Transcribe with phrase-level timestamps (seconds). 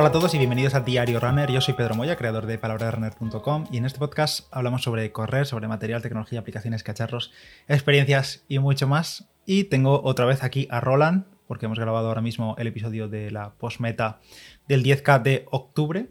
[0.00, 1.50] Hola a todos y bienvenidos a Diario Runner.
[1.50, 5.66] Yo soy Pedro Moya, creador de palabrarunner.com y en este podcast hablamos sobre correr, sobre
[5.66, 7.32] material, tecnología, aplicaciones, cacharros,
[7.66, 9.28] experiencias y mucho más.
[9.44, 13.32] Y tengo otra vez aquí a Roland, porque hemos grabado ahora mismo el episodio de
[13.32, 14.20] la postmeta
[14.68, 16.06] del 10K de octubre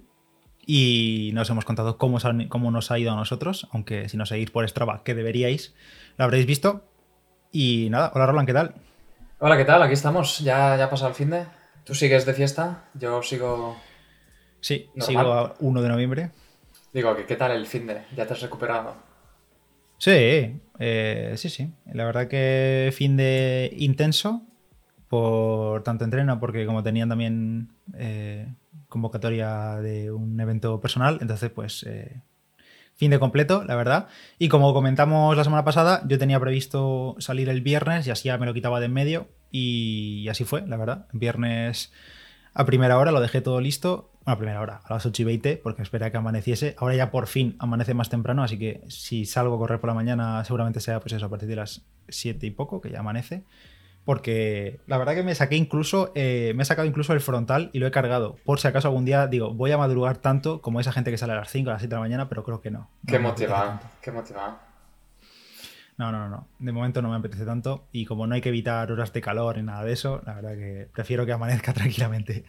[0.65, 2.17] y nos hemos contado cómo,
[2.49, 5.73] cómo nos ha ido a nosotros, aunque si no seguís por Strava, que deberíais,
[6.17, 6.83] lo habréis visto.
[7.54, 8.75] Y nada, hola Roland, ¿qué tal?
[9.39, 9.81] Hola, ¿qué tal?
[9.81, 11.56] Aquí estamos, ya, ya ha pasado el fin de...
[11.88, 12.84] ¿Tú sigues de fiesta?
[12.95, 13.77] Yo sigo.
[14.59, 16.31] Sí, sigo a 1 de noviembre.
[16.91, 18.02] Digo, ¿qué tal el fin de?
[18.13, 18.93] ¿Ya te has recuperado?
[19.98, 21.71] Sí, eh, sí, sí.
[21.93, 24.41] La verdad que fin de intenso
[25.07, 28.54] por tanto entreno, porque como tenían también eh,
[28.90, 32.21] convocatoria de un evento personal, entonces pues eh,
[32.95, 34.07] fin de completo, la verdad.
[34.38, 38.38] Y como comentamos la semana pasada, yo tenía previsto salir el viernes y así ya
[38.38, 41.07] me lo quitaba de en medio y así fue, la verdad.
[41.13, 41.91] Viernes
[42.57, 44.09] a primera hora lo dejé todo listo.
[44.26, 46.76] Bueno, a primera hora, a las 8 y 20, porque esperaba que amaneciese.
[46.79, 49.93] Ahora ya por fin amanece más temprano, así que si salgo a correr por la
[49.93, 53.43] mañana, seguramente sea pues eso, a partir de las 7 y poco, que ya amanece.
[54.05, 57.79] Porque la verdad que me saqué incluso, eh, me he sacado incluso el frontal y
[57.79, 58.37] lo he cargado.
[58.43, 61.34] Por si acaso algún día digo, voy a madrugar tanto como esa gente que sale
[61.34, 62.89] a las 5, a las 7 de la mañana, pero creo que no.
[63.05, 64.66] Qué motivado, qué motivado.
[65.97, 67.88] No, no, no, De momento no me apetece tanto.
[67.91, 70.51] Y como no hay que evitar horas de calor ni nada de eso, la verdad
[70.51, 72.45] que prefiero que amanezca tranquilamente.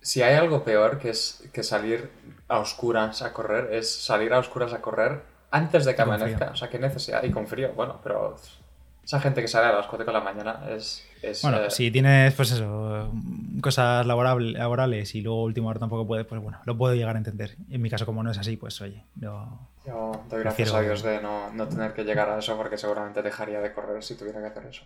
[0.00, 2.10] Si hay algo peor que es que salir
[2.48, 6.50] a oscuras a correr, es salir a oscuras a correr antes de que amanezca.
[6.50, 7.22] O sea, qué necesidad.
[7.22, 8.36] Y con frío, bueno, pero
[9.04, 11.06] esa gente que sale a las 4 de la mañana es...
[11.42, 13.12] bueno, eh, si tienes, pues eso,
[13.60, 17.56] cosas laborales y luego último hora tampoco puedes, pues bueno, lo puedo llegar a entender.
[17.70, 19.58] En mi caso, como no es así, pues oye, yo...
[19.86, 23.22] Yo doy gracias a Dios de no, no, tener que llegar a eso porque seguramente
[23.22, 24.84] dejaría de correr si tuviera que hacer eso.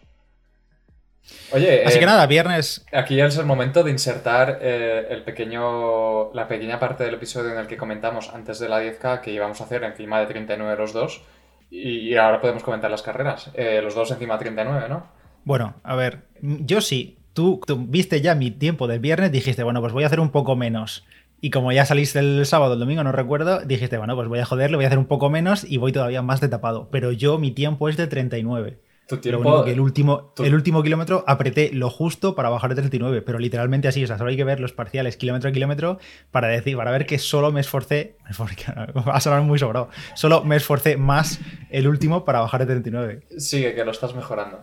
[1.52, 2.84] Oye, así que eh, nada, viernes.
[2.92, 7.58] Aquí es el momento de insertar eh, el pequeño, la pequeña parte del episodio en
[7.58, 10.92] el que comentamos antes de la 10K que íbamos a hacer encima de 39 los
[10.92, 11.22] dos.
[11.70, 13.50] Y, ahora podemos comentar las carreras.
[13.54, 15.06] Eh, los dos encima de 39, ¿no?
[15.44, 17.18] Bueno, a ver, yo sí.
[17.34, 20.30] Tú, tú, viste ya mi tiempo del viernes, dijiste, bueno, pues voy a hacer un
[20.30, 21.06] poco menos.
[21.40, 24.44] Y como ya saliste el sábado, el domingo, no recuerdo, dijiste, bueno, pues voy a
[24.44, 26.88] joderle, voy a hacer un poco menos y voy todavía más de tapado.
[26.90, 28.80] Pero yo, mi tiempo es de 39.
[29.08, 33.22] Tu tiempo, que el último, el último kilómetro apreté lo justo para bajar de 39,
[33.22, 35.98] pero literalmente así, o sea, solo hay que ver los parciales kilómetro a kilómetro
[36.30, 38.18] para decir, para ver que solo me esforcé,
[39.08, 41.40] va a sonar muy sobrado, solo me esforcé más
[41.70, 43.22] el último para bajar de 39.
[43.38, 44.60] Sigue, que lo estás mejorando.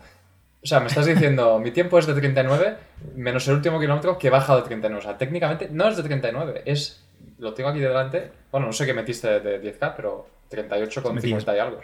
[0.66, 2.78] O sea, me estás diciendo, mi tiempo es de 39
[3.16, 5.00] menos el último kilómetro que he bajado de 39.
[5.00, 7.06] O sea, técnicamente no es de 39, es.
[7.38, 8.32] Lo tengo aquí delante.
[8.52, 11.80] Bueno, no sé qué metiste de 10K, pero 38 con 50 y algo.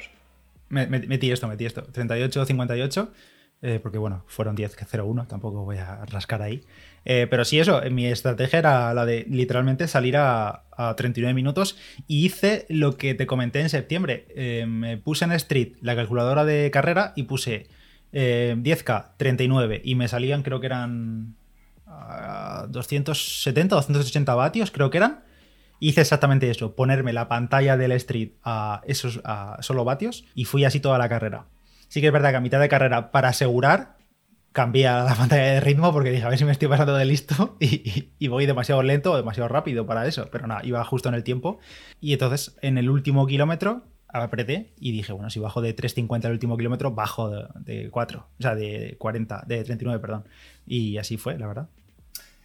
[0.70, 1.84] metí esto, metí esto.
[1.84, 3.12] 38, 58.
[3.64, 6.64] Eh, porque bueno, fueron 10 que 0-1, tampoco voy a rascar ahí.
[7.06, 10.64] Eh, pero sí, eso, mi estrategia era la de literalmente salir a,
[10.98, 11.78] 39 minutos
[12.08, 14.26] y hice lo que te comenté en septiembre.
[14.30, 17.68] Eh, me puse en Street la calculadora de carrera y puse
[18.14, 19.82] 10K, eh, 39.
[19.84, 21.36] Y me salían, creo que eran
[22.70, 25.24] 270, 280 vatios, creo que eran.
[25.80, 29.20] Hice exactamente eso, ponerme la pantalla del Street a esos
[29.62, 31.48] solo vatios y fui así toda la carrera.
[31.88, 33.98] Sí que es verdad que a mitad de carrera, para asegurar,
[34.52, 37.58] cambié la pantalla de ritmo porque dije, a ver si me estoy pasando de listo
[37.60, 40.30] y, voy demasiado lento o demasiado rápido para eso.
[40.32, 41.60] Pero nada, iba justo en el tiempo.
[42.00, 43.84] Y entonces, en el último kilómetro,
[44.14, 48.42] apreté y dije, bueno, si bajo de 3.50 el último kilómetro, bajo de, 4, o
[48.42, 50.26] sea, de 40, de 39, perdón.
[50.66, 51.68] Y así fue, la verdad.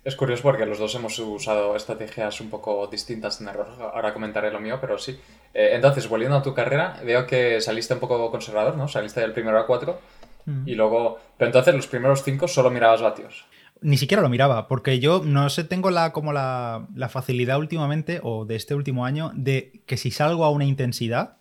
[0.06, 3.66] Es curioso porque los dos hemos usado estrategias un poco distintas en error.
[3.92, 5.18] Ahora comentaré lo mío, pero sí.
[5.52, 8.86] Eh, entonces, volviendo a tu carrera, veo que saliste un poco conservador, ¿no?
[8.86, 9.98] Saliste del primero a 4
[10.44, 10.68] mm.
[10.68, 11.18] y luego...
[11.36, 13.46] Pero entonces los primeros 5 solo mirabas vatios.
[13.80, 18.20] Ni siquiera lo miraba, porque yo no sé, tengo la, como la, la facilidad últimamente,
[18.22, 21.35] o de este último año, de que si salgo a una intensidad,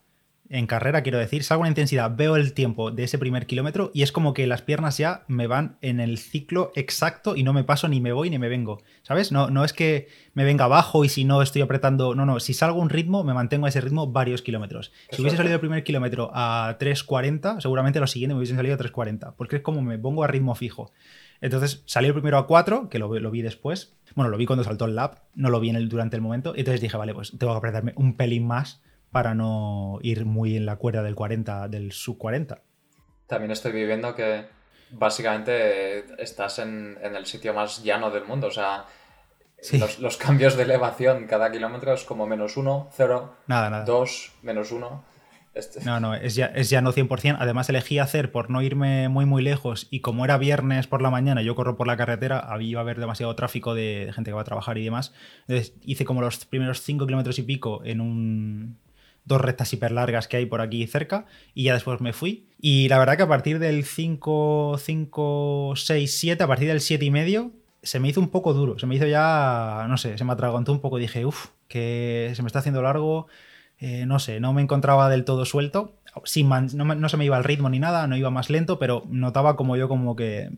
[0.50, 4.04] en carrera, quiero decir, salgo a intensidad, veo el tiempo de ese primer kilómetro y
[4.04, 7.64] es como que las piernas ya me van en el ciclo exacto y no me
[7.64, 9.32] paso ni me voy ni me vengo, ¿sabes?
[9.32, 12.54] No, no es que me venga abajo y si no estoy apretando, no, no, si
[12.54, 14.92] salgo un ritmo, me mantengo a ese ritmo varios kilómetros.
[15.10, 18.78] Si hubiese salido el primer kilómetro a 3.40, seguramente los siguientes me hubiesen salido a
[18.78, 20.92] 3.40, porque es como me pongo a ritmo fijo.
[21.42, 23.96] Entonces salí el primero a 4, que lo, lo, vi después.
[24.16, 26.54] Bueno, lo vi cuando saltó el lap, no lo vi en el, durante el momento.
[26.56, 28.82] Entonces dije, vale, pues tengo que apretarme un pelín más
[29.16, 32.62] para no ir muy en la cuerda del 40, del sub 40.
[33.28, 34.44] También estoy viviendo que
[34.92, 38.84] básicamente estás en, el sitio más llano del mundo, o sea,
[40.00, 43.36] los, cambios de elevación cada kilómetro es como menos 1, 0,
[43.86, 45.06] 2, menos 1.
[45.54, 47.38] Este- No, no, es ya, es ya no 100%.
[47.40, 51.10] Además elegí hacer por no irme muy muy lejos y como era viernes por la
[51.10, 54.32] mañana, yo corro por la carretera, había iba a haber demasiado tráfico de, de gente
[54.32, 55.14] que va a trabajar y demás.
[55.48, 58.85] Entonces hice como los primeros 5 kilómetros y pico en un
[59.26, 62.48] dos rectas hiper largas que hay por aquí cerca y ya después me fui.
[62.60, 67.04] Y la verdad que a partir del 5, 5, 6, 7, a partir del 7
[67.06, 67.52] y medio,
[67.84, 68.80] se me hizo un poco duro.
[68.80, 70.98] Se me hizo ya, no sé, se me atragantó un poco.
[70.98, 73.28] Dije, uff, que se me está haciendo largo.
[73.78, 75.96] Eh, no sé, no me encontraba del todo suelto.
[76.24, 78.80] Sin man- no, no se me iba el ritmo ni nada, no iba más lento,
[78.80, 80.50] pero notaba como yo como que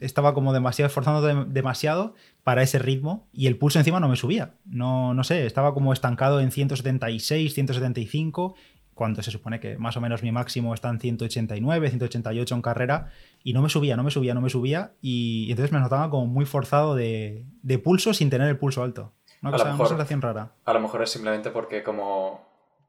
[0.00, 2.14] estaba como demasiado esforzando de- demasiado
[2.44, 4.54] para ese ritmo y el pulso encima no me subía.
[4.66, 8.54] No, no sé, estaba como estancado en 176, 175,
[8.94, 13.12] cuando se supone que más o menos mi máximo está en 189, 188 en carrera,
[13.44, 16.10] y no me subía, no me subía, no me subía, y, y entonces me notaba
[16.10, 19.12] como muy forzado de, de pulso sin tener el pulso alto.
[19.40, 20.52] Una, cosa, una mejor- sensación rara.
[20.64, 22.44] A lo mejor es simplemente porque como,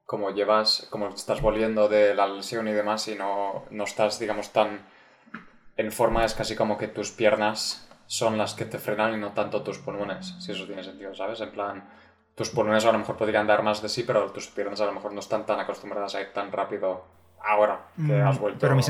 [0.06, 4.52] como llevas, como estás volviendo de la lesión y demás y no, no estás, digamos,
[4.52, 4.80] tan
[5.82, 9.30] en forma, es casi como que tus piernas son las que te frenan y no
[9.34, 11.40] tanto tus pulmones, si eso tiene sentido, ¿sabes?
[11.42, 11.84] En plan,
[12.36, 14.94] tus pulmones a lo mejor podrían dar más de sí, pero tus piernas a lo
[14.94, 17.06] mejor no están tan acostumbradas a ir tan rápido
[17.44, 18.60] ahora que Mm, has vuelto.
[18.62, 18.82] Pero mi,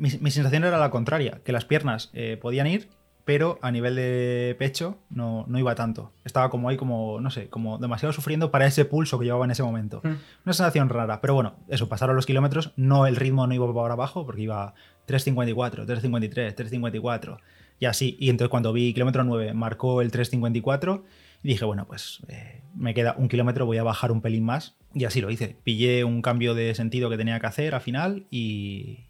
[0.00, 2.88] mi- mi sensación era la contraria, que las piernas eh, podían ir,
[3.26, 6.12] pero a nivel de pecho no, no iba tanto.
[6.24, 9.50] Estaba como ahí, como, no sé, como demasiado sufriendo para ese pulso que llevaba en
[9.50, 10.00] ese momento.
[10.04, 10.14] Mm.
[10.44, 13.94] Una sensación rara, pero bueno, eso, pasaron los kilómetros, no el ritmo no iba para
[13.94, 14.74] abajo, porque iba
[15.08, 17.38] 3.54, 3.53, 3.54
[17.80, 18.16] y así.
[18.20, 21.02] Y entonces cuando vi kilómetro 9 marcó el 3.54
[21.42, 24.76] y dije, bueno, pues eh, me queda un kilómetro, voy a bajar un pelín más.
[24.94, 25.56] Y así lo hice.
[25.64, 29.05] Pillé un cambio de sentido que tenía que hacer al final y,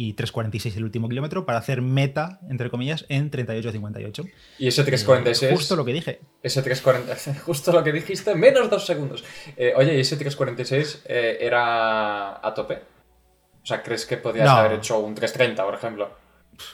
[0.00, 4.30] y 3.46 el último kilómetro para hacer meta, entre comillas, en 38.58.
[4.60, 5.52] Y ese 346...
[5.52, 6.20] Justo lo que dije.
[6.40, 9.24] Ese 340, justo lo que dijiste, menos dos segundos.
[9.56, 12.74] Eh, oye, ¿y ese 346 eh, era a tope?
[13.60, 14.52] O sea, ¿crees que podías No.
[14.52, 16.16] haber hecho un 330, por ejemplo?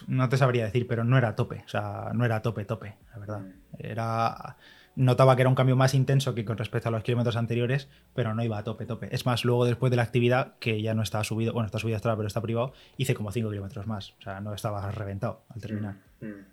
[0.06, 1.62] No te sabría decir, pero no era a tope.
[1.65, 3.41] O sea, no era a tope, tope, la verdad.
[3.79, 4.56] Era.
[4.96, 8.35] Notaba que era un cambio más intenso que con respecto a los kilómetros anteriores, pero
[8.35, 9.08] no iba a tope, tope.
[9.12, 11.96] Es más, luego después de la actividad, que ya no estaba subido, bueno, está subido
[11.96, 14.14] hasta ahora, pero está privado, hice como 5 kilómetros más.
[14.19, 15.94] O sea, no estaba reventado al terminar.
[16.20, 16.44] Mm.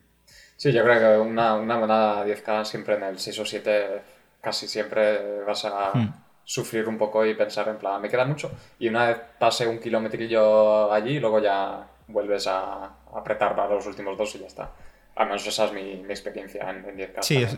[0.56, 4.02] Sí, yo creo que una, una buena 10K siempre en el 6 o 7
[4.42, 6.14] casi siempre vas a Hmm.
[6.44, 8.52] sufrir un poco y pensar en plan, me queda mucho.
[8.80, 12.86] Y una vez pase un kilometrillo allí, luego ya vuelves a
[13.16, 14.72] apretar para los últimos dos y ya está.
[15.16, 17.22] Al menos esa es mi, mi experiencia en, en 10K.
[17.22, 17.58] Sí, es-.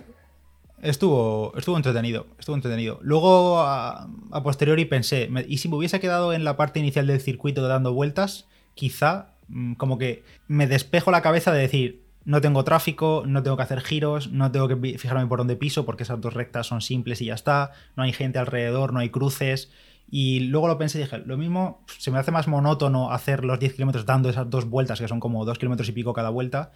[0.83, 2.99] Estuvo, estuvo entretenido, estuvo entretenido.
[3.01, 4.09] Luego, a,
[4.43, 8.49] posteriori, pensé, ¿y si me hubiese quedado en la parte inicial del circuito dando vueltas?
[8.75, 13.55] Quizá, mm, como que me despejo la cabeza de decir, no tengo tráfico, no tengo
[13.55, 16.81] que hacer giros, no tengo que fijarme por dónde piso, porque esas dos rectas son
[16.81, 19.71] simples y ya está, no hay gente alrededor, no hay cruces.
[20.11, 23.57] Y luego lo pensé y dije, lo mismo, se me hace más monótono hacer los
[23.57, 26.73] 10 kilómetros dando esas dos vueltas, que son como 2 kilómetros y pico cada vuelta,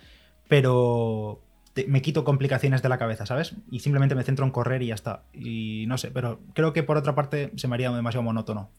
[0.48, 1.42] pero
[1.78, 3.54] te- me quito complicaciones de la cabeza, ¿sabes?
[3.72, 5.22] Y simplemente me centro en correr y ya está.
[5.34, 8.70] Y no sé, pero creo que por otra parte se me haría demasiado monótono.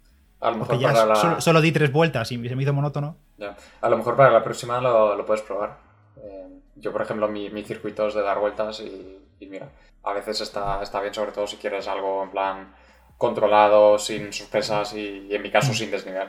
[0.40, 1.14] A lo mejor Porque ya para la...
[1.16, 3.16] solo, solo di tres vueltas y se me hizo monótono.
[3.38, 3.56] Ya.
[3.80, 5.78] A lo mejor para la próxima lo, lo puedes probar.
[6.16, 9.68] Eh, yo, por ejemplo, mi, mi circuito es de dar vueltas y, y mira,
[10.02, 12.74] a veces está, está bien, sobre todo si quieres algo en plan
[13.16, 16.28] controlado, sin sorpresas y, y en mi caso sin desnivel.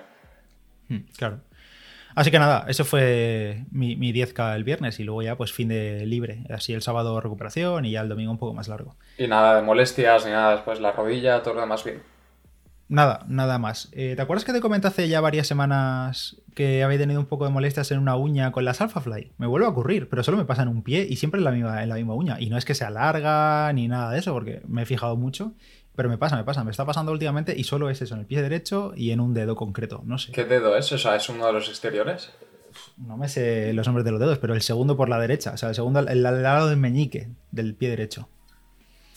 [0.87, 1.39] Mm, claro.
[2.15, 5.67] Así que nada, eso fue mi, mi 10K el viernes y luego ya pues fin
[5.67, 6.43] de libre.
[6.49, 8.95] Así el sábado recuperación y ya el domingo un poco más largo.
[9.17, 12.01] Y nada de molestias ni nada después, la rodilla, todo lo demás bien.
[12.89, 13.89] Nada, nada más.
[13.91, 17.45] Eh, ¿Te acuerdas que te comenté hace ya varias semanas que había tenido un poco
[17.45, 19.31] de molestias en una uña con las Alphafly?
[19.37, 21.51] Me vuelve a ocurrir, pero solo me pasa en un pie y siempre en la
[21.51, 22.37] misma, en la misma uña.
[22.39, 25.53] Y no es que sea larga ni nada de eso, porque me he fijado mucho,
[25.99, 28.25] pero me pasa, me pasa, me está pasando últimamente y solo es eso, en el
[28.25, 30.01] pie derecho y en un dedo concreto.
[30.05, 30.31] No sé.
[30.31, 30.89] ¿Qué dedo es?
[30.93, 32.31] O sea, ¿es uno de los exteriores?
[32.95, 35.57] No me sé los nombres de los dedos, pero el segundo por la derecha, o
[35.57, 38.29] sea, el segundo al lado del meñique del pie derecho.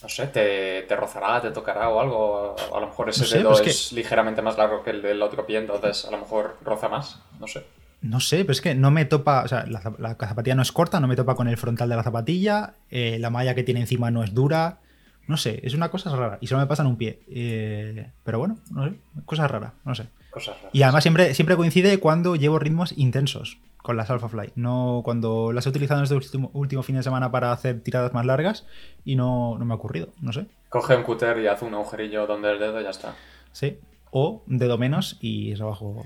[0.03, 2.57] No sé, te, te rozará, te tocará o algo.
[2.75, 5.03] A lo mejor ese No sé, dedo pues es que- ligeramente más largo que el
[5.03, 7.21] del otro pie, entonces a lo mejor roza más.
[7.39, 7.65] No sé.
[8.01, 10.99] No sé, pero es que no me topa, o sea, la zapatilla no es corta,
[10.99, 14.11] no me topa con el frontal de la zapatilla, eh, la malla que tiene encima
[14.11, 14.81] no es dura,
[15.27, 17.21] no sé, es una cosa rara y solo me pasa en un pie.
[17.29, 20.07] Eh, pero bueno, no sé, cosa rara, no sé.
[20.31, 20.71] Cosas raras.
[20.73, 25.67] Y además siempre, siempre coincide cuando llevo ritmos intensos con las Alphafly, no cuando las
[25.67, 28.65] he utilizado en este último, último fin de semana para hacer tiradas más largas
[29.05, 30.47] y no, no me ha ocurrido, no sé.
[30.69, 33.15] Coge un cúter y haz un agujerillo donde el dedo y ya está.
[33.53, 33.79] Sí.
[34.11, 36.05] O un dedo menos y trabajo.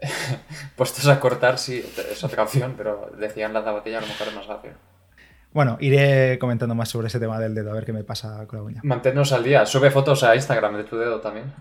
[0.76, 4.34] Puestos a cortar, sí, es otra opción, pero decían la zapatilla a lo mejor es
[4.34, 4.74] más rápido.
[5.52, 8.58] Bueno, iré comentando más sobre ese tema del dedo, a ver qué me pasa con
[8.58, 8.80] la uña.
[8.84, 9.66] Manténnos al día.
[9.66, 11.52] Sube fotos a Instagram de tu dedo también.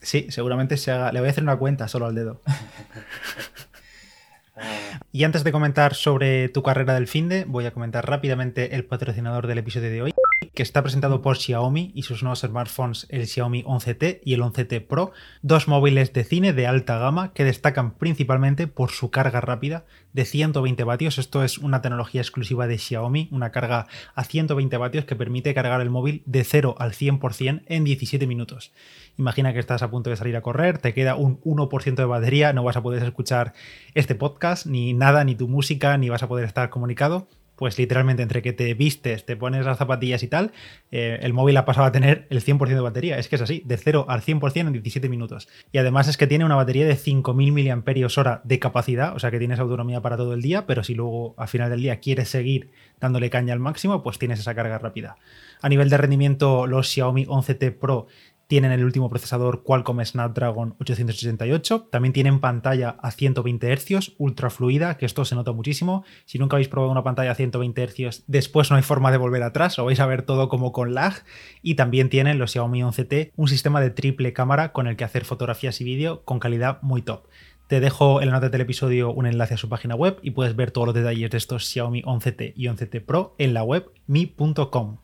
[0.00, 1.12] Sí, seguramente se haga.
[1.12, 2.40] Le voy a hacer una cuenta solo al dedo.
[5.12, 9.46] y antes de comentar sobre tu carrera del finde, voy a comentar rápidamente el patrocinador
[9.46, 10.14] del episodio de hoy
[10.54, 14.86] que está presentado por Xiaomi y sus nuevos smartphones, el Xiaomi 11T y el 11T
[14.86, 19.84] Pro, dos móviles de cine de alta gama que destacan principalmente por su carga rápida
[20.12, 21.18] de 120 vatios.
[21.18, 25.80] Esto es una tecnología exclusiva de Xiaomi, una carga a 120 vatios que permite cargar
[25.80, 28.72] el móvil de 0 al 100% en 17 minutos.
[29.16, 32.52] Imagina que estás a punto de salir a correr, te queda un 1% de batería,
[32.52, 33.52] no vas a poder escuchar
[33.94, 37.28] este podcast, ni nada, ni tu música, ni vas a poder estar comunicado
[37.58, 40.52] pues literalmente entre que te vistes, te pones las zapatillas y tal,
[40.92, 43.18] eh, el móvil ha pasado a tener el 100% de batería.
[43.18, 45.48] Es que es así, de 0 al 100% en 17 minutos.
[45.72, 49.40] Y además es que tiene una batería de 5.000 mAh de capacidad, o sea que
[49.40, 52.70] tienes autonomía para todo el día, pero si luego al final del día quieres seguir
[53.00, 55.16] dándole caña al máximo, pues tienes esa carga rápida.
[55.60, 58.06] A nivel de rendimiento, los Xiaomi 11T Pro
[58.48, 61.88] tienen el último procesador Qualcomm Snapdragon 868.
[61.90, 66.02] También tienen pantalla a 120 Hz, ultra fluida, que esto se nota muchísimo.
[66.24, 69.42] Si nunca habéis probado una pantalla a 120 Hz, después no hay forma de volver
[69.42, 71.22] atrás, o vais a ver todo como con lag.
[71.62, 75.26] Y también tienen los Xiaomi 11T un sistema de triple cámara con el que hacer
[75.26, 77.26] fotografías y vídeo con calidad muy top.
[77.66, 80.56] Te dejo en la nota del episodio un enlace a su página web y puedes
[80.56, 84.96] ver todos los detalles de estos Xiaomi 11T y 11T Pro en la web mi.com.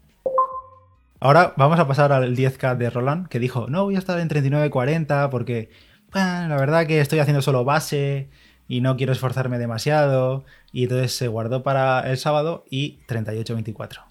[1.21, 4.29] Ahora vamos a pasar al 10K de Roland, que dijo, no voy a estar en
[4.29, 5.71] 39.40 porque
[6.13, 8.29] la verdad que estoy haciendo solo base
[8.69, 10.45] y no quiero esforzarme demasiado.
[10.73, 14.05] Y entonces se guardó para el sábado y 38.24.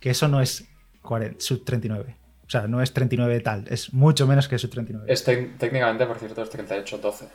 [0.00, 0.68] Que eso no es
[1.38, 2.16] sub 39.
[2.46, 5.12] O sea, no es 39 tal, es mucho menos que sub 39.
[5.58, 7.28] técnicamente, por cierto, es 38.12.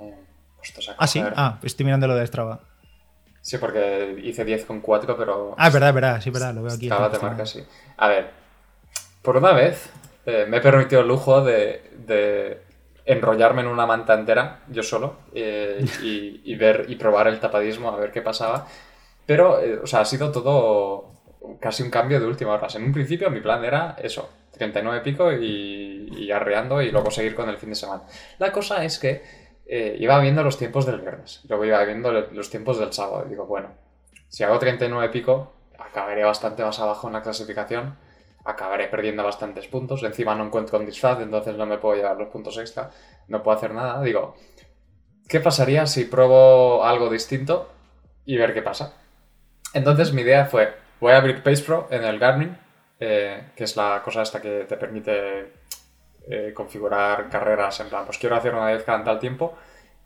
[0.00, 0.14] Eh,
[0.98, 2.60] ah, sí, ah, estoy mirando lo de Strava.
[3.42, 5.54] Sí, porque hice 10.4, pero.
[5.56, 6.86] Ah, es verdad, es verdad, sí, verdad, lo veo aquí.
[6.86, 7.62] Strava te marca, sí.
[7.96, 8.39] A ver,
[9.22, 9.90] por una vez
[10.26, 12.60] eh, me he permitido el lujo de,
[13.04, 17.96] enrollarme en una manta entera, yo solo, eh, y, ver y probar el tapadismo, a
[17.96, 18.66] ver qué pasaba.
[19.26, 21.12] Pero, eh, o sea, ha sido todo
[21.58, 22.68] casi un cambio de última hora.
[22.74, 27.48] En un principio mi plan era eso, 39 pico y, arreando y luego seguir con
[27.48, 28.02] el fin de semana.
[28.38, 29.40] La cosa es que
[29.98, 33.24] iba viendo los tiempos del viernes, luego iba viendo los tiempos del sábado.
[33.26, 33.70] Y digo, bueno,
[34.28, 37.96] si hago 39 pico, acabaré bastante más abajo en la clasificación
[38.50, 40.02] acabaré perdiendo bastantes puntos.
[40.02, 42.90] Encima no encuentro un disfraz, entonces no me puedo llevar los puntos extra.
[43.28, 44.02] No puedo hacer nada.
[44.02, 44.36] Digo,
[45.28, 47.70] ¿qué pasaría si pruebo algo distinto
[48.24, 48.94] y ver qué pasa?
[49.72, 52.56] Entonces mi idea fue, voy a abrir Pace Pro en el Garmin,
[52.98, 55.52] eh, que es la cosa esta que te permite
[56.28, 59.56] eh, configurar carreras en plan, pues quiero hacer una 10 cada tal tiempo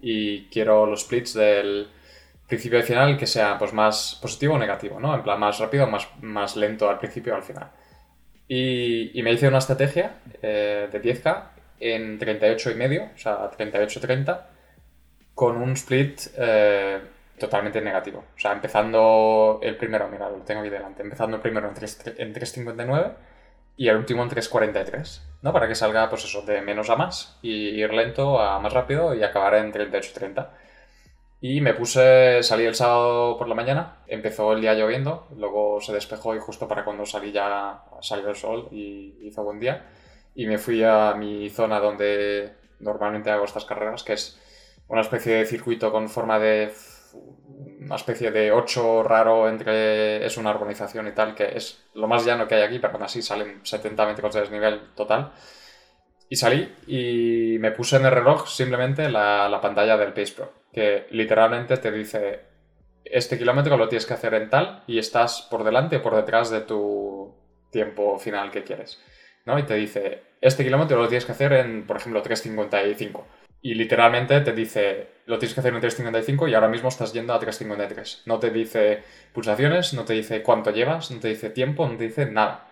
[0.00, 1.90] y quiero los splits del
[2.46, 5.14] principio y final que sea pues más positivo o negativo, ¿no?
[5.14, 7.70] En plan más rápido más, más lento al principio o al final.
[8.46, 11.42] Y, me hice una estrategia eh, de 10K
[11.80, 14.40] en 38 y medio, o sea, 38-30,
[15.34, 17.00] con un split eh,
[17.38, 18.24] totalmente negativo.
[18.36, 23.12] O sea, empezando el primero, mira, lo tengo aquí delante, empezando el primero en 3.59
[23.76, 25.52] y el último en 3.43, ¿no?
[25.52, 29.14] Para que salga, pues eso, de menos a más y ir lento a más rápido
[29.14, 30.48] y acabar en 38-30.
[31.46, 35.92] Y me puse, salí el sábado por la mañana, empezó el día lloviendo, luego se
[35.92, 39.84] despejó y justo para cuando salí ya salió el sol y hizo buen día.
[40.34, 44.40] Y me fui a mi zona donde normalmente hago estas carreras, que es
[44.88, 46.72] una especie de circuito con forma de
[47.78, 52.24] una especie de 8 raro entre es una organización y tal, que es lo más
[52.24, 55.30] llano que hay aquí, pero aún así salen 70 metros de desnivel total.
[56.28, 60.64] Y salí y me puse en el reloj simplemente la, la pantalla del Pace Pro
[60.74, 62.40] que literalmente te dice,
[63.04, 66.50] este kilómetro lo tienes que hacer en tal y estás por delante o por detrás
[66.50, 67.32] de tu
[67.70, 69.00] tiempo final que quieres.
[69.46, 69.58] ¿no?
[69.58, 73.24] Y te dice, este kilómetro lo tienes que hacer en, por ejemplo, 3.55.
[73.62, 77.32] Y literalmente te dice, lo tienes que hacer en 3.55 y ahora mismo estás yendo
[77.32, 78.22] a 3.53.
[78.26, 79.02] No te dice
[79.32, 82.68] pulsaciones, no te dice cuánto llevas, no te dice tiempo, no te dice nada.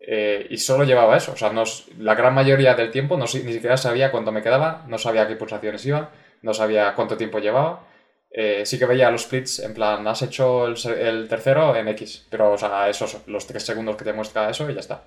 [0.00, 1.32] Eh, y solo llevaba eso.
[1.32, 1.52] O sea,
[1.98, 5.36] la gran mayoría del tiempo no, ni siquiera sabía cuánto me quedaba, no sabía qué
[5.36, 6.10] pulsaciones iba,
[6.42, 7.86] no sabía cuánto tiempo llevaba.
[8.30, 12.52] Eh, sí que veía los splits, en plan, has hecho el, tercero en X, pero,
[12.52, 15.04] o sea, esos, los tres segundos que te muestra eso y ya está.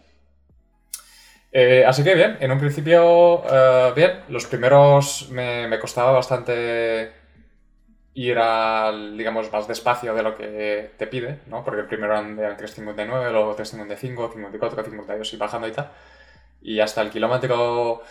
[1.51, 7.11] Eh, así que bien, en un principio, eh, bien, los primeros me, costaba bastante
[8.13, 11.63] ir al, digamos, más despacio de lo que te pide, ¿no?
[11.63, 15.91] Porque primero eran de 3.59, luego 3.55, 54, 52 y bajando y tal.
[16.61, 18.01] Y hasta el kilómetro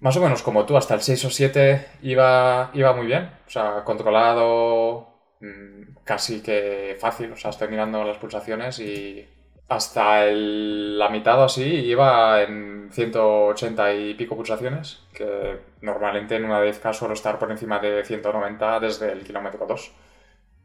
[0.00, 3.30] más o menos como tú, hasta el 6 o 7 iba, iba muy bien.
[3.46, 5.08] O sea, controlado,
[5.40, 7.32] mm, casi que fácil.
[7.32, 9.26] O sea, estoy mirando las pulsaciones y
[9.68, 16.62] hasta la mitad o así iba en 180 y pico pulsaciones, que normalmente en una
[16.62, 19.92] 10K suelo estar por encima de 190 desde el kilómetro 2.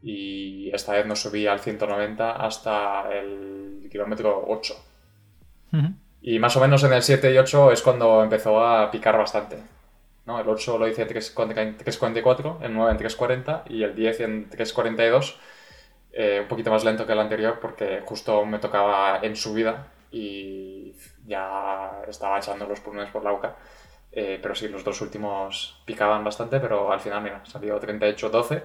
[0.02, 4.74] Y esta vez no subí al 190 hasta el kilómetro 8.
[6.22, 9.58] Y más o menos en el 7 y 8 es cuando empezó a picar bastante.
[10.24, 10.40] ¿no?
[10.40, 15.34] El 8 lo hice en 3.44, el 9 en 3.40 y el 10 en 3.42
[16.16, 20.94] eh, un poquito más lento que el anterior porque justo me tocaba en subida y
[21.26, 23.56] ya estaba echando los pulmones por la boca.
[24.12, 28.62] Eh, pero sí, los dos últimos picaban bastante, pero al final, mira, salió 38-12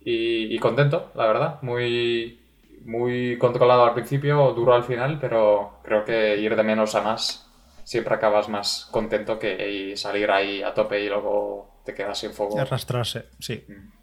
[0.00, 1.58] y, y, contento, la verdad.
[1.62, 2.40] Muy,
[2.84, 7.48] muy controlado al principio, duro al final, pero creo que ir de menos a más
[7.88, 12.60] siempre acabas más contento que salir ahí a tope y luego te quedas sin fuego.
[12.60, 13.64] Arrastrarse, sí.
[13.66, 13.97] Mm.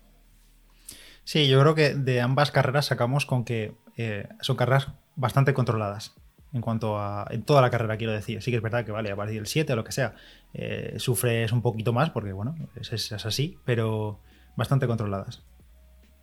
[1.25, 6.13] Sí, yo creo que de ambas carreras sacamos con que eh, son carreras bastante controladas.
[6.53, 7.27] En cuanto a.
[7.31, 8.41] En toda la carrera, quiero decir.
[8.41, 10.13] Sí que es verdad que, vale, a partir del 7 o lo que sea,
[10.53, 14.19] eh, sufres un poquito más porque, bueno, es, así, pero
[14.55, 15.41] bastante controladas.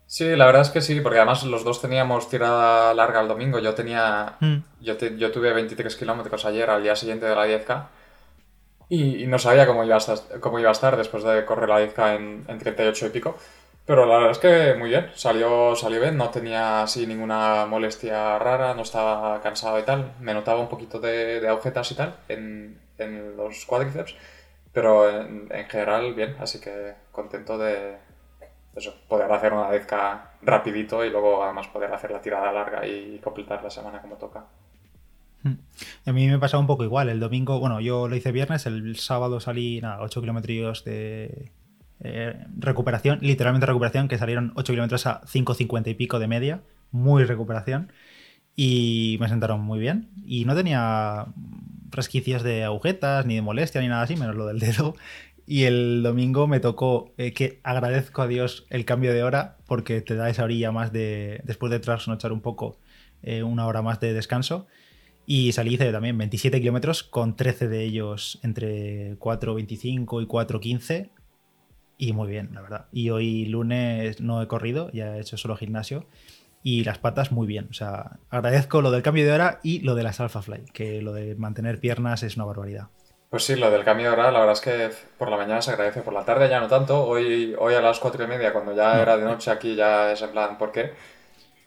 [0.07, 3.59] Sí, la verdad es que sí, porque además los dos teníamos tirada larga el domingo.
[3.59, 4.37] Yo tenía.
[4.39, 4.57] Mm.
[4.81, 7.87] Yo, yo, tuve 23 kilómetros ayer, al día siguiente de la 10K.
[8.89, 11.81] Y, no sabía cómo iba, a estar, cómo iba a estar después de correr la
[11.81, 13.37] 10K en, en 38 y pico.
[13.85, 18.39] Pero la verdad es que muy bien, salió, salió bien, no tenía así ninguna molestia
[18.39, 20.13] rara, no estaba cansado y tal.
[20.21, 24.15] Me notaba un poquito de, de agujetas y tal en, en los cuádriceps,
[24.71, 27.97] pero en, general bien, así que contento de
[28.75, 33.19] eso, poder hacer una dezca rapidito y luego además poder hacer la tirada larga y
[33.19, 34.45] completar la semana como toca.
[35.43, 35.55] Hmm.
[36.05, 37.09] A mí me pasaba un poco igual.
[37.09, 41.51] El domingo, bueno, yo lo hice viernes, el sábado salí nada, 8 kilómetros de,
[42.03, 47.23] eh, recuperación, literalmente recuperación, que salieron 8 kilómetros a 5.50 y pico de media, muy
[47.23, 47.91] recuperación,
[48.55, 50.09] y me sentaron muy bien.
[50.25, 51.27] Y no tenía
[51.89, 54.95] resquicios de agujetas, ni de molestia, ni nada así, menos lo del dedo.
[55.45, 60.01] Y el domingo me tocó eh, que agradezco a Dios el cambio de hora, porque
[60.01, 62.79] te da esa orilla más de, después de trasnochar un poco,
[63.23, 64.67] eh, una hora más de descanso.
[65.25, 71.09] Y salí hice también 27 kilómetros, con 13 de ellos entre 4.25 y 4.15
[71.97, 72.85] y muy bien, la verdad.
[72.91, 76.05] Y hoy lunes no he corrido, ya he hecho solo gimnasio
[76.63, 77.67] y las patas muy bien.
[77.69, 81.01] O sea, agradezco lo del cambio de hora y lo de las Alpha Fly, que
[81.01, 82.87] lo de mantener piernas es una barbaridad.
[83.29, 85.71] Pues sí, lo del cambio de hora, la verdad es que por la mañana se
[85.71, 87.03] agradece, por la tarde ya no tanto.
[87.03, 90.21] Hoy, hoy a las cuatro y media, cuando ya era de noche aquí, ya es
[90.21, 90.93] en plan, ¿por qué?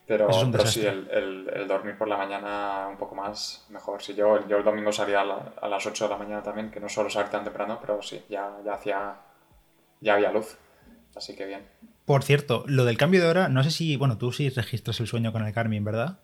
[0.07, 0.33] Pero,
[0.65, 4.01] sí, el, dormir por la mañana un poco más, mejor.
[4.01, 6.89] Si yo, yo el domingo salía a, las 8 de la mañana también, que no
[6.89, 9.17] suelo salir tan temprano, pero sí, ya, ya hacía
[10.01, 10.57] ya había luz.
[11.15, 11.63] Así que bien.
[12.05, 15.07] Por cierto, lo del cambio de hora, no sé si, bueno, tú sí registras el
[15.07, 16.19] sueño con el Garmin, ¿verdad?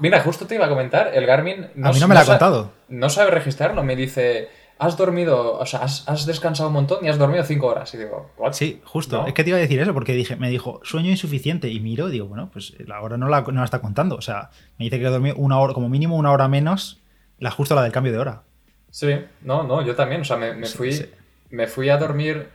[0.00, 1.68] Mira, justo te iba a comentar, el Garmin...
[1.74, 2.72] No, a mí no me lo ha contado.
[2.88, 4.48] No sabe registrarlo, me dice,
[4.78, 7.94] has dormido, o sea, has, descansado un montón y has dormido cinco horas.
[7.94, 8.52] Y digo, ¿what?
[8.52, 9.24] Sí, justo.
[9.26, 11.68] Es que te iba a decir eso, porque dije, me dijo, sueño insuficiente.
[11.68, 14.16] Y miro, digo, bueno, pues la hora no la, no la está contando.
[14.16, 17.00] O sea, me dice que he dormido una hora, como mínimo una hora menos,
[17.38, 18.42] la justo la del cambio de hora.
[18.90, 20.22] Sí, no, no, yo también.
[20.22, 21.08] O sea, me, fui,
[21.50, 22.48] me fui a dormir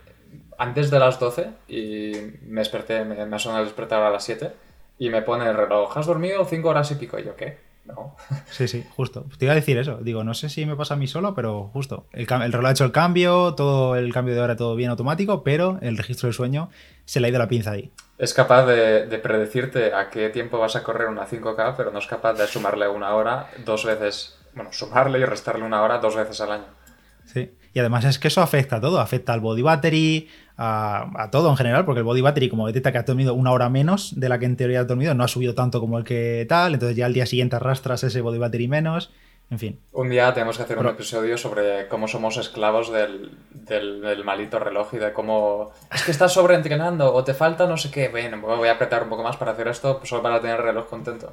[0.57, 2.13] antes de las 12 y
[2.47, 4.51] me desperté, me, me el despertar a las 7
[4.99, 7.19] y me pone el reloj, ¿has dormido 5 horas y pico?
[7.19, 7.57] Y yo, ¿qué?
[7.85, 8.15] No.
[8.49, 9.25] Sí, sí, justo.
[9.37, 9.97] Te iba a decir eso.
[10.01, 12.07] Digo, no sé si me pasa a mí solo, pero justo.
[12.11, 15.77] El, reloj ha hecho el cambio, todo el cambio de hora, todo bien automático, pero
[15.81, 16.69] el registro del sueño
[17.05, 17.91] se le ha ido la pinza ahí.
[18.17, 21.99] Es capaz de, de predecirte a qué tiempo vas a correr una 5K, pero no
[21.99, 24.37] es capaz de sumarle una hora dos veces.
[24.53, 26.77] Bueno, sumarle y restarle una hora dos veces al año.
[27.27, 27.51] Sí.
[27.73, 28.99] Y además es que eso afecta a todo.
[28.99, 32.97] Afecta al body battery, a, todo en general, porque el body battery, como detecta que
[32.97, 35.53] has dormido una hora menos de la que en teoría has dormido, no ha subido
[35.53, 39.11] tanto como el que tal, entonces ya al día siguiente arrastras ese body battery menos.
[39.49, 39.79] En fin.
[39.93, 44.95] Un día tenemos que hacer un episodio sobre cómo somos esclavos del, del, malito reloj
[44.95, 48.09] y de cómo es que estás sobreentrenando o te falta no sé qué.
[48.09, 50.89] Bueno, voy a apretar un poco más para hacer esto solo para tener el reloj
[50.89, 51.31] contento.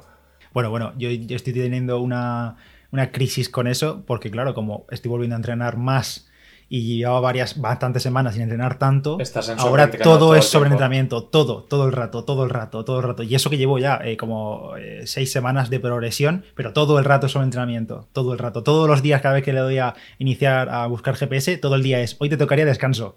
[0.53, 2.55] Bueno, bueno, yo, yo estoy teniendo una,
[2.95, 6.29] una crisis con eso porque, claro, como estoy volviendo a entrenar más
[6.67, 9.17] y llevaba varias, bastantes semanas sin entrenar tanto.
[9.57, 13.23] ahora todo, es sobreentrenamiento, todo, todo el rato, todo el rato, todo el rato.
[13.23, 17.05] Y eso que llevo ya eh, como eh, seis semanas de progresión, pero todo el
[17.05, 18.63] rato es sobreentrenamiento, todo el rato.
[18.63, 21.83] Todos los días, cada vez que le doy a iniciar a buscar GPS, todo el
[21.83, 23.15] día es, hoy te tocaría descanso.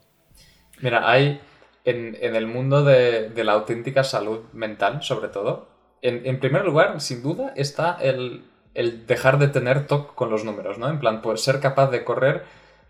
[0.81, 1.41] Mira, hay
[1.85, 5.69] en, el mundo de, la auténtica salud mental, sobre todo,
[6.03, 8.45] en, primer lugar, sin duda, está el,
[8.79, 10.89] el dejar de tener toque con los números, ¿no?
[10.89, 12.45] En plan, pues ser capaz de correr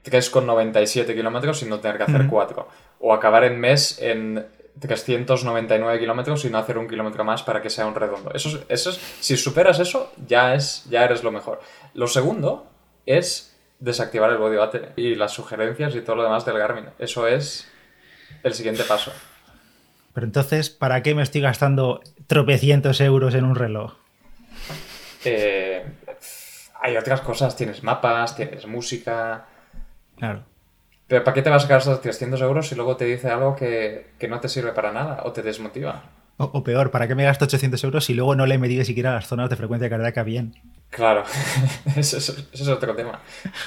[0.05, 2.69] 3,97 kilómetros sin no tener que hacer 4.
[3.01, 4.47] O acabar en mes en
[4.81, 8.31] 399 kilómetros y no hacer un kilómetro más para que sea un redondo.
[8.35, 11.61] Eso, es- eso es- si superas eso, ya, es, ya eres lo mejor.
[11.95, 12.67] Lo segundo
[13.07, 16.87] es desactivar el body battery y las sugerencias y todo lo demás del Garmin.
[16.99, 17.69] Eso es
[18.43, 19.13] el siguiente paso.
[20.13, 23.95] Pero entonces, ¿para qué me estoy gastando tropecientos euros en un reloj?
[25.25, 25.85] Eh,
[26.81, 29.47] hay otras cosas, tienes mapas, tienes música.
[30.17, 30.45] Claro.
[31.07, 34.11] Pero ¿para qué te vas a gastar 300 euros si luego te dice algo que,
[34.19, 36.05] que no te sirve para nada o te desmotiva?
[36.37, 38.85] O, o peor, ¿para qué me gasto 800 euros si luego no le he medido
[38.85, 40.55] siquiera las zonas de frecuencia cardíaca bien?
[40.91, 41.23] Claro,
[41.97, 43.21] ese, es- otro tema.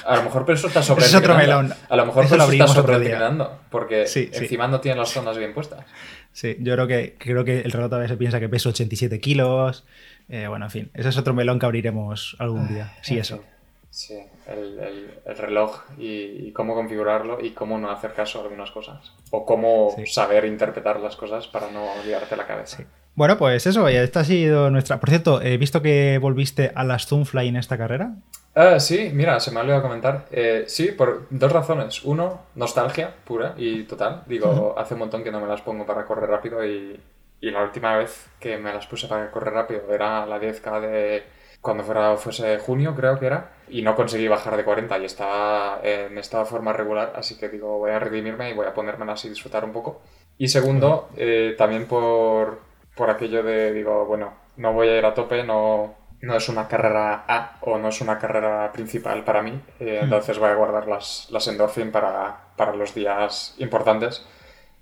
[0.04, 1.72] A lo mejor por eso estás Ese es otro melón.
[1.88, 4.38] A lo mejor Eso lo eso sobreentrenando, porque Sí, sí.
[4.44, 5.84] encima no tienes las zonas bien puestas.
[6.32, 9.84] Sí, yo creo que, creo que el reloj todavía se piensa que peso 87 kilos.
[10.28, 12.92] Eh, bueno, en fin, ese es otro melón que abriremos algún día.
[13.02, 13.42] Sí, eso.
[13.90, 18.42] Sí, el, el- el reloj y, y cómo configurarlo y cómo no hacer caso a
[18.44, 19.12] algunas cosas.
[19.30, 20.06] O cómo Sí.
[20.06, 22.82] saber interpretar las cosas para no liarte la cabeza.
[23.14, 24.98] Bueno, pues eso, esta ha sido nuestra.
[24.98, 28.14] Por cierto, he visto que volviste a las Zoomfly en esta carrera.
[28.54, 30.26] Ah, sí, mira, se me ha olvidado comentar.
[30.30, 32.04] Eh, sí, por dos razones.
[32.04, 34.22] Uno, nostalgia pura y total.
[34.26, 36.98] Digo, hace un montón que no me las pongo para correr rápido y,
[37.40, 41.22] y la última vez que me las puse para correr rápido era la 10K de
[41.62, 45.80] cuando fuera, fuese junio, creo que era, y no conseguí bajar de 40 y estaba
[45.82, 49.24] en estado de forma regular, así que digo, voy a redimirme y voy a ponérmelas
[49.24, 50.02] y disfrutar un poco.
[50.38, 52.58] Y segundo, eh, también por,
[52.94, 56.68] por aquello de, digo, bueno, no voy a ir a tope, no, no es una
[56.68, 60.86] carrera A o no es una carrera principal para mí, eh, entonces voy a guardar
[60.86, 64.26] las, las endorphin para, para los días importantes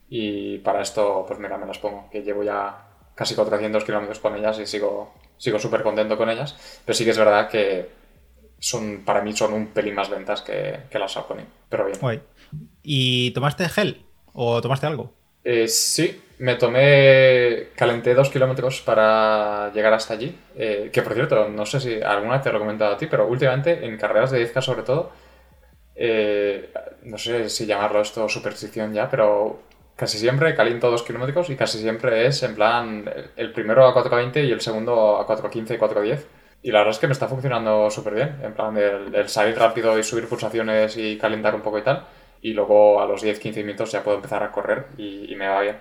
[0.08, 4.36] y para esto, pues mira, me las pongo, que llevo ya casi 400 kilómetros con
[4.36, 7.88] ellas y sigo sigo súper contento con ellas, pero sí que es verdad que
[8.58, 11.98] son para mí son un pelín más lentas que, que las Saucony, pero bien.
[11.98, 12.22] Guay.
[12.82, 14.04] ¿Y tomaste gel?
[14.34, 15.14] ¿O tomaste algo?
[15.42, 21.48] Eh, sí, me tomé, calenté dos kilómetros para llegar hasta allí, eh, que por cierto,
[21.48, 24.30] no sé si alguna vez te lo he comentado a ti, pero últimamente en carreras
[24.30, 25.12] de 10K sobre todo,
[25.96, 26.70] eh,
[27.04, 29.62] no sé si llamarlo esto superstición ya, pero
[29.96, 34.44] casi siempre caliento dos kilómetros y casi siempre es en plan el primero a 4.20
[34.46, 36.26] y el segundo a 4.15 y 4.10.
[36.62, 39.58] Y la verdad es que me está funcionando súper bien, en plan el, el salir
[39.58, 42.06] rápido y subir pulsaciones y calentar un poco y tal.
[42.42, 45.60] Y luego a los 10-15 minutos ya puedo empezar a correr y, y me va
[45.60, 45.76] bien.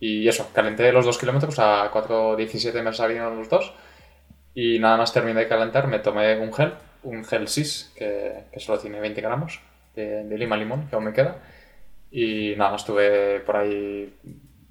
[0.00, 3.72] Y eso, calenté los dos kilómetros a 4.17 me salieron los dos.
[4.54, 8.60] Y nada más terminé de calentar, me tomé un gel, un gel SIS, que, que
[8.60, 9.60] solo tiene 20 gramos
[9.94, 11.38] de, de lima limón, que aún me queda.
[12.10, 14.12] Y nada, estuve por ahí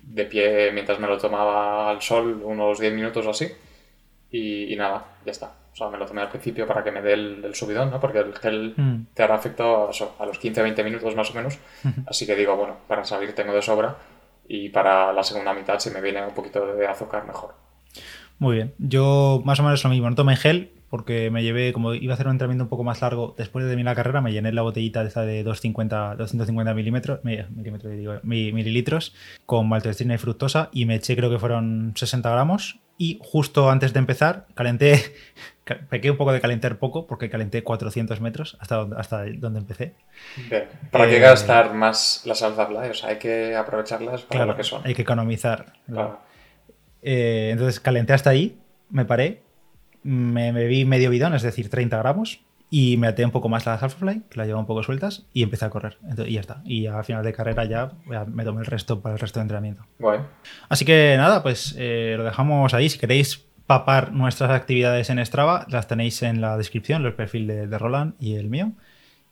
[0.04, 3.48] de pie mientras me lo tomaba al sol unos 10 minutos o así.
[4.32, 5.56] Y, y nada, ya está.
[5.74, 8.00] O sea, me lo tomé al principio para que me dé el, el subidón, ¿no?
[8.00, 9.06] Porque el gel Mm.
[9.14, 11.58] te hará efecto a, a los 15-20 minutos más o menos.
[12.08, 13.96] Así que digo, bueno, para salir tengo de sobra.
[14.48, 17.56] Y para la segunda mitad, si me viene un poquito de azúcar, mejor.
[18.38, 18.74] Muy bien.
[18.80, 20.10] Yo más o menos lo mismo.
[20.10, 23.02] No tomé gel porque me llevé, como iba a hacer un entrenamiento un poco más
[23.02, 26.74] largo después de terminar la carrera, me llené la botellita de esta de 250, 250
[26.74, 32.81] milímetros, digo, mililitros con maltodextrina y fructosa y me eché creo que fueron 60 gramos
[33.04, 35.02] y justo antes de empezar calenté,
[35.64, 39.60] ca- pequé un poco de calentar poco porque calenté 400 metros hasta donde, hasta donde
[39.60, 39.94] empecé.
[40.50, 40.66] Bien.
[40.92, 42.90] ¿Para qué Eh, gastar más las alza fly?
[42.90, 44.82] O sea, hay que aprovecharlas para Claro, lo que son.
[44.86, 45.74] hay que economizar.
[45.88, 46.20] Claro.
[47.02, 48.60] Eh, entonces calenté hasta ahí,
[48.90, 49.42] me paré,
[50.04, 52.42] me bebí medio bidón, es decir, 30 gramos,
[52.74, 55.44] y me até un poco más las Alphafly, que las llevo un poco sueltas, y
[55.44, 55.98] empecé a correr.
[56.04, 56.62] Entonces, y ya está.
[56.64, 59.44] Y a final de carrera ya, ya me tomé el resto para el resto de
[59.44, 59.84] entrenamiento.
[60.00, 60.22] Guay.
[60.70, 62.90] Así que nada, pues eh, lo dejamos ahí.
[62.90, 67.68] Si queréis papar nuestras actividades en Strava, las tenéis en la descripción, el perfil de,
[67.68, 68.72] de Roland y el mío.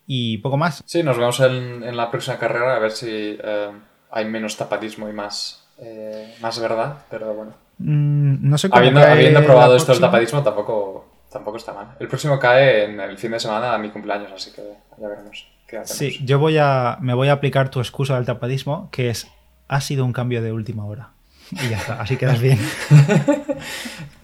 [0.05, 0.83] Y poco más.
[0.85, 3.71] Sí, nos vemos en, en la próxima carrera a ver si eh,
[4.11, 7.53] hay menos tapadismo y más, eh, más verdad, pero bueno.
[7.77, 11.95] Mm, no sé cómo Habiendo, habiendo la probado esto el tapadismo tampoco, tampoco está mal.
[11.99, 14.61] El próximo cae en el fin de semana a mi cumpleaños, así que
[14.97, 15.81] ya veremos qué.
[15.85, 19.27] Sí, yo voy a, me voy a aplicar tu excusa del tapadismo, que es,
[19.67, 21.09] ha sido un cambio de última hora.
[21.51, 22.59] Y ya está, así quedas bien.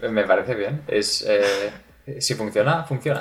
[0.10, 0.82] Me parece bien.
[0.86, 3.20] Es, eh, si funciona, funciona.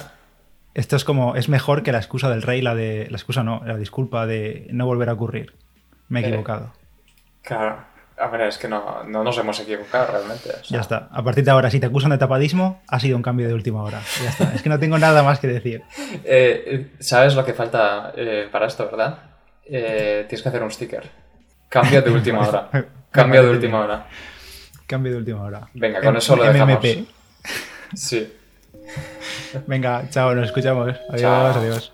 [0.74, 3.62] Esto es como, es mejor que la excusa del rey, la de, la excusa no,
[3.65, 5.54] la disculpa de no volver a ocurrir.
[6.10, 6.74] Me he Eh, equivocado.
[7.41, 7.84] Claro.
[8.17, 10.49] A ver, es que no, no nos hemos equivocado realmente.
[10.49, 11.10] o sea, Ya está.
[11.12, 13.84] A partir de ahora, si te acusan de tapadismo, ha sido un cambio de última
[13.84, 14.01] hora.
[14.23, 14.54] Ya está.
[14.56, 15.82] Es que no tengo nada más que decir.
[16.23, 19.17] Eh, ¿Sabes lo que falta eh, para esto, verdad?
[19.65, 21.04] Eh, tienes que hacer un sticker.
[21.69, 22.69] Cambio de última hora.
[23.12, 24.06] Cambio de última hora.
[24.88, 25.67] Cambio de última hora.
[25.73, 26.80] Venga, con M- eso lo dejamos.
[26.84, 27.06] MMP.
[27.93, 28.32] Sí.
[29.67, 30.95] Venga, chao, nos escuchamos.
[31.10, 31.47] Adiós, Chao.
[31.62, 31.93] adiós.